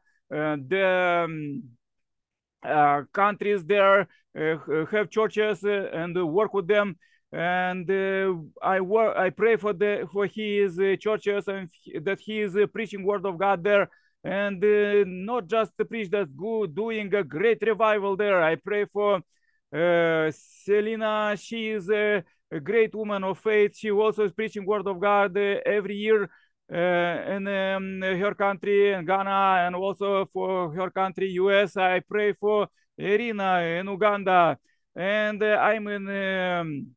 um, 1.26 1.62
countries 3.12 3.64
there, 3.64 4.08
uh, 4.38 4.86
have 4.90 5.10
churches 5.10 5.64
uh, 5.64 5.90
and 5.92 6.16
uh, 6.16 6.26
work 6.26 6.54
with 6.54 6.66
them. 6.66 6.96
And 7.32 7.90
uh, 7.90 8.34
I 8.62 8.80
work, 8.80 9.16
I 9.16 9.30
pray 9.30 9.56
for 9.56 9.72
the 9.74 10.08
for 10.12 10.26
his 10.26 10.78
uh, 10.78 10.96
churches 10.98 11.46
and 11.46 11.68
that 12.02 12.20
he 12.20 12.40
is 12.40 12.56
uh, 12.56 12.66
preaching 12.66 13.04
word 13.04 13.26
of 13.26 13.36
God 13.38 13.62
there, 13.62 13.88
and 14.24 14.64
uh, 14.64 15.04
not 15.06 15.46
just 15.46 15.76
to 15.76 15.84
preach 15.84 16.10
that 16.10 16.34
good, 16.34 16.74
doing 16.74 17.14
a 17.14 17.22
great 17.22 17.58
revival 17.60 18.16
there. 18.16 18.42
I 18.42 18.54
pray 18.54 18.86
for 18.86 19.20
uh, 19.74 20.30
Selena. 20.30 21.36
She 21.38 21.68
is 21.68 21.90
a, 21.90 22.24
a 22.50 22.60
great 22.60 22.94
woman 22.94 23.24
of 23.24 23.38
faith. 23.38 23.76
She 23.76 23.90
also 23.90 24.24
is 24.24 24.32
preaching 24.32 24.64
word 24.64 24.86
of 24.86 24.98
God 24.98 25.36
uh, 25.36 25.56
every 25.66 25.96
year 25.96 26.24
uh, 26.24 26.28
in 26.70 27.48
um, 27.48 28.02
her 28.02 28.34
country, 28.34 28.92
in 28.92 29.04
Ghana, 29.04 29.64
and 29.66 29.74
also 29.76 30.26
for 30.32 30.70
her 30.72 30.90
country, 30.90 31.30
US. 31.30 31.76
I 31.76 32.00
pray 32.00 32.32
for 32.34 32.68
Irina 32.96 33.60
in 33.60 33.86
Uganda, 33.86 34.58
and 34.94 35.42
uh, 35.42 35.56
I'm 35.60 35.86
in. 35.88 36.08
Um, 36.08 36.94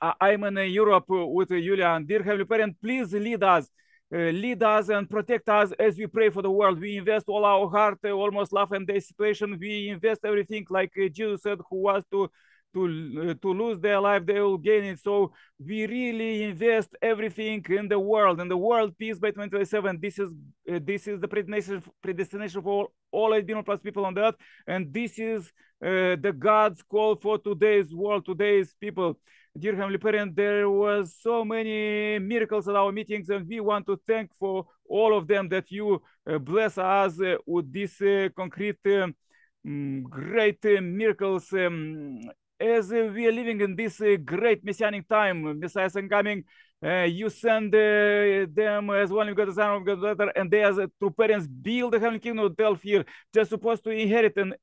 I'm 0.00 0.44
in 0.44 0.58
uh, 0.58 0.60
Europe 0.62 1.10
uh, 1.10 1.26
with 1.26 1.50
uh, 1.50 1.56
Julian. 1.56 2.06
Dear 2.06 2.22
Heavenly 2.22 2.44
Parent, 2.44 2.76
please 2.80 3.12
lead 3.12 3.42
us. 3.42 3.68
Uh, 4.14 4.30
lead 4.30 4.62
us 4.62 4.88
and 4.88 5.10
protect 5.10 5.48
us 5.48 5.72
as 5.78 5.98
we 5.98 6.06
pray 6.06 6.30
for 6.30 6.40
the 6.40 6.50
world. 6.50 6.80
We 6.80 6.96
invest 6.96 7.26
all 7.28 7.44
our 7.44 7.68
heart, 7.68 7.98
uh, 8.04 8.10
almost 8.12 8.52
love 8.52 8.72
in 8.72 8.86
this 8.86 9.08
situation. 9.08 9.58
We 9.60 9.88
invest 9.88 10.24
everything, 10.24 10.66
like 10.70 10.92
uh, 10.96 11.08
Jesus 11.08 11.42
said, 11.42 11.58
who 11.68 11.82
was 11.82 12.04
to 12.12 12.30
to 12.74 13.30
uh, 13.30 13.34
to 13.42 13.52
lose 13.52 13.78
their 13.80 14.00
life, 14.00 14.26
they 14.26 14.40
will 14.40 14.58
gain 14.58 14.84
it. 14.84 15.00
So 15.00 15.32
we 15.58 15.86
really 15.86 16.44
invest 16.44 16.90
everything 17.00 17.64
in 17.68 17.88
the 17.88 17.98
world, 17.98 18.40
in 18.40 18.48
the 18.48 18.56
world 18.56 18.96
peace 18.98 19.18
by 19.18 19.30
2027. 19.30 19.98
This 20.00 20.18
is 20.18 20.30
uh, 20.70 20.78
this 20.82 21.06
is 21.06 21.20
the 21.20 21.28
predestination 21.28 21.82
predestination 22.02 22.62
for 22.62 22.70
all, 22.70 22.92
all 23.10 23.34
8 23.34 23.46
billion 23.46 23.64
plus 23.64 23.80
people 23.80 24.04
on 24.04 24.14
the 24.14 24.26
earth, 24.26 24.36
and 24.66 24.92
this 24.92 25.18
is 25.18 25.50
uh, 25.82 26.16
the 26.20 26.34
God's 26.36 26.82
call 26.82 27.16
for 27.16 27.38
today's 27.38 27.94
world, 27.94 28.24
today's 28.26 28.74
people 28.80 29.18
dear 29.58 29.74
Heavenly 29.74 29.98
Parent, 29.98 30.36
there 30.36 30.70
was 30.70 31.16
so 31.20 31.44
many 31.44 32.18
miracles 32.18 32.68
at 32.68 32.76
our 32.76 32.92
meetings, 32.92 33.28
and 33.28 33.46
we 33.48 33.60
want 33.60 33.86
to 33.86 33.98
thank 34.06 34.30
for 34.38 34.66
all 34.88 35.16
of 35.16 35.26
them 35.26 35.48
that 35.48 35.70
you 35.70 36.00
uh, 36.30 36.38
bless 36.38 36.78
us 36.78 37.20
uh, 37.20 37.36
with 37.46 37.72
these 37.72 38.00
uh, 38.00 38.28
concrete, 38.36 38.78
um, 38.86 40.02
great 40.04 40.62
miracles. 40.64 41.52
Um, 41.52 42.20
as 42.60 42.90
we 42.90 43.26
are 43.26 43.32
living 43.32 43.60
in 43.60 43.76
this 43.76 44.00
uh, 44.00 44.16
great 44.24 44.64
messianic 44.64 45.08
time, 45.08 45.58
Messiah 45.60 45.86
is 45.86 45.96
coming. 46.08 46.44
Uh, 46.84 47.02
you 47.02 47.28
send 47.28 47.74
uh, 47.74 48.46
them 48.52 48.90
as 48.90 49.10
one 49.10 49.28
of 49.28 49.36
God, 49.36 49.48
the 49.48 49.52
Son 49.52 49.76
of 49.76 49.84
God, 49.84 50.00
the 50.00 50.14
Daughter, 50.14 50.32
and 50.36 50.50
they, 50.50 50.62
as 50.62 50.76
true 50.98 51.10
parents, 51.10 51.46
build 51.46 51.92
the 51.92 51.98
heavenly 51.98 52.20
kingdom 52.20 52.54
of 52.58 52.82
here. 52.82 53.04
They're 53.32 53.44
supposed 53.44 53.82
to 53.84 53.90
inherit 53.90 54.36
in, 54.36 54.54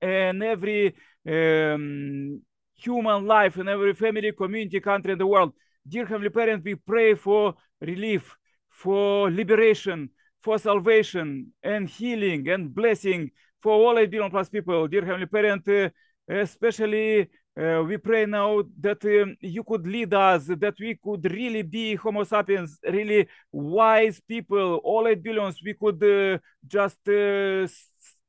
in 0.00 0.42
every 0.42 0.94
um, 1.28 2.40
human 2.76 3.26
life 3.26 3.56
in 3.56 3.68
every 3.68 3.94
family, 3.94 4.32
community, 4.32 4.80
country 4.80 5.12
in 5.12 5.18
the 5.18 5.26
world. 5.26 5.52
Dear 5.86 6.06
Heavenly 6.06 6.30
Parent, 6.30 6.64
we 6.64 6.74
pray 6.74 7.14
for 7.14 7.54
relief, 7.80 8.36
for 8.68 9.30
liberation, 9.30 10.10
for 10.42 10.58
salvation 10.58 11.52
and 11.62 11.88
healing 11.88 12.48
and 12.48 12.74
blessing 12.74 13.30
for 13.62 13.72
all 13.72 13.98
8 13.98 14.10
billion 14.10 14.30
plus 14.30 14.48
people. 14.48 14.88
Dear 14.88 15.04
Heavenly 15.04 15.26
Parent, 15.26 15.66
uh, 15.68 15.88
especially 16.28 17.28
uh, 17.56 17.84
we 17.86 17.96
pray 17.98 18.26
now 18.26 18.62
that 18.80 19.04
um, 19.04 19.36
you 19.40 19.62
could 19.62 19.86
lead 19.86 20.12
us, 20.12 20.46
that 20.46 20.74
we 20.80 20.96
could 20.96 21.30
really 21.30 21.62
be 21.62 21.94
Homo 21.94 22.24
sapiens, 22.24 22.78
really 22.82 23.28
wise 23.52 24.20
people, 24.26 24.80
all 24.82 25.06
8 25.06 25.22
billions. 25.22 25.60
We 25.64 25.74
could 25.74 26.02
uh, 26.02 26.38
just 26.66 26.98
uh, 27.08 27.66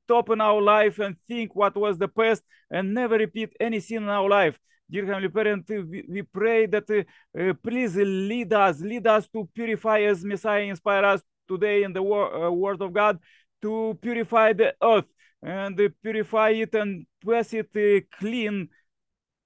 stop 0.05 0.29
in 0.29 0.41
our 0.41 0.61
life 0.61 0.99
and 0.99 1.15
think 1.27 1.55
what 1.55 1.75
was 1.75 1.97
the 1.97 2.07
past 2.07 2.43
and 2.69 2.93
never 2.93 3.17
repeat 3.17 3.51
any 3.59 3.79
sin 3.79 4.03
in 4.03 4.09
our 4.09 4.29
life. 4.29 4.59
Dear 4.89 5.07
Heavenly 5.07 5.29
Parent, 5.29 5.65
uh, 5.71 5.81
we, 5.81 6.05
we 6.07 6.21
pray 6.21 6.67
that 6.67 6.87
uh, 6.91 7.39
uh, 7.39 7.53
please 7.63 7.95
lead 7.95 8.53
us, 8.53 8.79
lead 8.79 9.07
us 9.07 9.27
to 9.29 9.49
purify 9.55 10.01
as 10.01 10.23
Messiah 10.23 10.61
inspire 10.61 11.03
us 11.03 11.21
today 11.47 11.81
in 11.81 11.93
the 11.93 12.03
wor- 12.03 12.51
Word 12.51 12.81
of 12.81 12.93
God 12.93 13.17
to 13.63 13.97
purify 13.99 14.53
the 14.53 14.75
earth 14.83 15.05
and 15.41 15.79
purify 16.03 16.49
it 16.49 16.75
and 16.75 17.07
press 17.23 17.53
it 17.53 17.71
clean, 18.19 18.69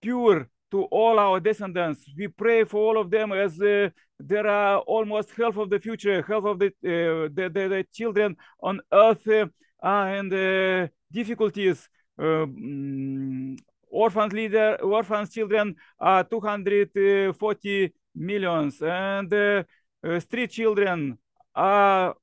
pure 0.01 0.47
to 0.71 0.83
all 0.83 1.19
our 1.19 1.39
descendants. 1.39 2.05
We 2.17 2.27
pray 2.27 2.63
for 2.63 2.77
all 2.77 3.01
of 3.01 3.09
them 3.09 3.31
as 3.31 3.59
uh, 3.61 3.89
there 4.19 4.47
are 4.47 4.79
almost 4.79 5.31
half 5.31 5.57
of 5.57 5.69
the 5.69 5.79
future, 5.79 6.21
half 6.21 6.43
of 6.43 6.59
the 6.59 6.67
uh, 6.67 7.29
the, 7.33 7.49
the, 7.53 7.67
the 7.69 7.85
children 7.91 8.35
on 8.61 8.81
earth 8.91 9.27
uh, 9.27 9.47
the 9.81 10.89
difficulties. 11.11 11.89
Uh, 12.17 12.45
mm, 12.45 13.57
orphans 13.89 14.33
leader, 14.33 14.75
orphans 14.81 15.29
children 15.29 15.75
are 15.99 16.23
240 16.23 17.93
millions, 18.15 18.81
and 18.81 19.33
uh, 19.33 19.63
uh, 20.03 20.19
street 20.19 20.51
children 20.51 21.17
are 21.55 22.15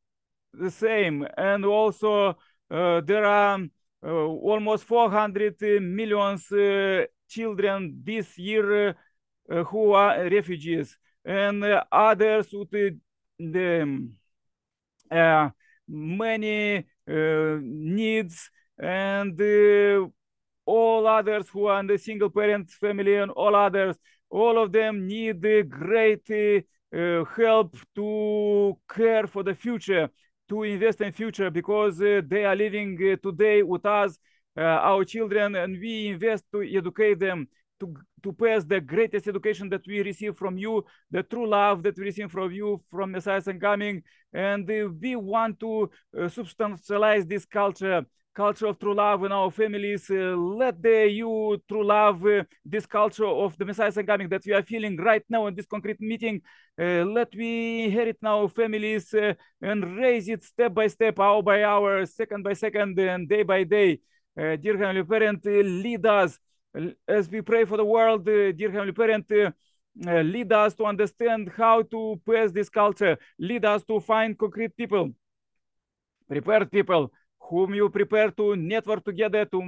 the 0.52 0.70
same. 0.70 1.26
And 1.36 1.64
also 1.64 2.36
uh, 2.70 3.00
there 3.00 3.24
are 3.24 3.60
uh, 4.04 4.08
almost 4.08 4.84
400 4.84 5.60
millions 5.82 6.50
uh, 6.52 7.04
children 7.28 8.00
this 8.04 8.38
year 8.38 8.90
uh, 8.90 9.64
who 9.64 9.92
are 9.92 10.28
refugees, 10.28 10.96
and 11.24 11.64
uh, 11.64 11.82
others 11.90 12.48
with 12.52 12.74
uh, 12.74 12.94
the 13.38 14.10
many 15.88 16.84
needs 17.06 18.50
and 18.78 19.40
all 20.64 21.06
others 21.06 21.48
who 21.48 21.66
are 21.66 21.78
in 21.78 21.86
the 21.86 21.96
single 21.96 22.28
parent 22.28 22.68
family 22.70 23.14
and 23.14 23.30
all 23.30 23.54
others 23.54 23.96
all 24.30 24.62
of 24.62 24.72
them 24.72 25.06
need 25.06 25.40
great 25.68 26.28
uh, 26.94 27.24
help 27.36 27.76
to 27.94 28.76
care 28.88 29.26
for 29.26 29.42
the 29.42 29.54
future 29.54 30.08
to 30.48 30.62
invest 30.62 31.00
in 31.00 31.12
future 31.12 31.50
because 31.50 32.00
uh, 32.00 32.20
they 32.26 32.44
are 32.44 32.56
living 32.56 32.98
uh, 33.00 33.16
today 33.22 33.62
with 33.62 33.84
us 33.86 34.18
our 34.56 35.04
children 35.04 35.54
and 35.56 35.78
we 35.78 36.08
invest 36.08 36.44
to 36.52 36.62
educate 36.62 37.18
them 37.18 37.46
to 37.80 37.94
to 38.22 38.32
pass 38.32 38.64
the 38.64 38.80
greatest 38.80 39.28
education 39.28 39.68
that 39.68 39.86
we 39.86 40.02
receive 40.02 40.36
from 40.36 40.58
you 40.58 40.84
the 41.10 41.22
true 41.22 41.48
love 41.48 41.82
that 41.82 41.96
we 41.96 42.04
receive 42.04 42.30
from 42.30 42.50
you 42.50 42.80
from 42.90 43.12
messiah 43.12 43.42
and 43.46 43.60
coming. 43.60 44.02
And 44.32 44.68
uh, 44.70 44.88
we 45.00 45.16
want 45.16 45.60
to 45.60 45.90
uh, 46.16 46.28
substantialize 46.28 47.28
this 47.28 47.44
culture 47.44 48.04
culture 48.34 48.66
of 48.66 48.78
true 48.78 48.94
love 48.94 49.24
in 49.24 49.32
our 49.32 49.50
families. 49.50 50.10
Uh, 50.10 50.36
let 50.36 50.82
the 50.82 51.08
you 51.08 51.56
true 51.68 51.86
love 51.86 52.24
uh, 52.26 52.44
this 52.64 52.84
culture 52.84 53.26
of 53.26 53.56
the 53.56 53.64
messiah 53.64 53.92
and 53.96 54.06
coming 54.06 54.28
that 54.28 54.44
we 54.44 54.52
are 54.52 54.62
feeling 54.62 54.96
right 54.96 55.24
now 55.28 55.46
in 55.46 55.54
this 55.54 55.66
concrete 55.66 56.00
meeting 56.00 56.42
uh, 56.78 57.02
let 57.04 57.34
we 57.34 57.84
inherit 57.84 58.18
in 58.20 58.28
our 58.28 58.48
families 58.48 59.14
uh, 59.14 59.32
and 59.62 59.96
raise 59.96 60.28
it 60.28 60.44
step 60.44 60.74
by 60.74 60.86
step 60.86 61.18
hour 61.18 61.42
by 61.42 61.64
hour 61.64 62.04
second 62.04 62.42
by 62.42 62.52
second 62.52 62.98
and 62.98 63.26
day 63.26 63.42
by 63.42 63.64
day 63.64 63.98
uh, 64.38 64.56
dear 64.56 64.76
heavenly 64.78 65.04
parent 65.04 65.44
lead 65.44 66.06
us. 66.06 66.38
As 67.08 67.28
we 67.30 67.40
pray 67.40 67.64
for 67.64 67.76
the 67.76 67.84
world 67.84 68.28
uh, 68.28 68.52
dear 68.52 68.70
heavenly 68.70 68.92
parent 68.92 69.30
lead 69.96 70.52
us 70.52 70.74
to 70.74 70.84
understand 70.84 71.50
how 71.56 71.82
to 71.82 72.20
pass 72.28 72.52
this 72.52 72.68
culture. 72.68 73.16
Lead 73.38 73.64
us 73.64 73.82
to 73.84 74.00
find 74.00 74.38
concrete 74.38 74.76
people. 74.76 75.10
Prepared 76.28 76.70
people 76.70 77.10
whom 77.48 77.74
you 77.74 77.88
prepare 77.88 78.30
to 78.30 78.56
network 78.56 79.04
together 79.04 79.44
to 79.44 79.60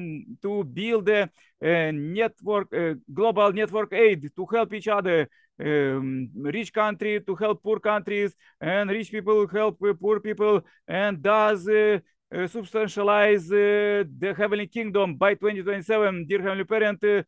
to 0.43 0.65
build 0.65 1.09
a, 1.09 1.31
a 1.63 1.93
network 1.93 2.73
a 2.73 2.97
global 3.13 3.53
network 3.53 3.93
aid 3.93 4.31
to 4.37 4.47
help 4.47 4.73
each 4.75 4.89
other. 4.89 5.29
Um, 5.61 6.31
rich 6.35 6.73
country 6.73 7.21
to 7.21 7.35
help 7.35 7.61
poor 7.65 7.81
countries 7.81 8.33
and 8.61 8.89
rich 8.91 9.11
people 9.11 9.45
help 9.49 9.83
uh, 9.83 9.93
poor 10.01 10.21
people 10.21 10.61
and 10.87 11.21
does 11.21 11.67
uh, 11.69 11.99
uh, 12.35 12.47
substantialize 12.47 13.47
uh, 13.53 14.05
the 14.19 14.35
heavenly 14.37 14.67
kingdom 14.67 15.17
by 15.17 15.35
2027 15.35 16.27
dear 16.27 16.43
heavenly 16.43 16.65
parent 16.65 17.03
uh, 17.05 17.23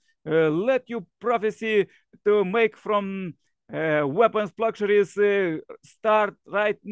let 0.51 0.83
you 0.89 1.07
prophecy 1.21 1.87
to 2.25 2.45
make 2.45 2.77
from 2.77 3.33
weapons 3.71 4.51
luxuries 4.59 5.17
start 5.85 6.35
right 6.47 6.77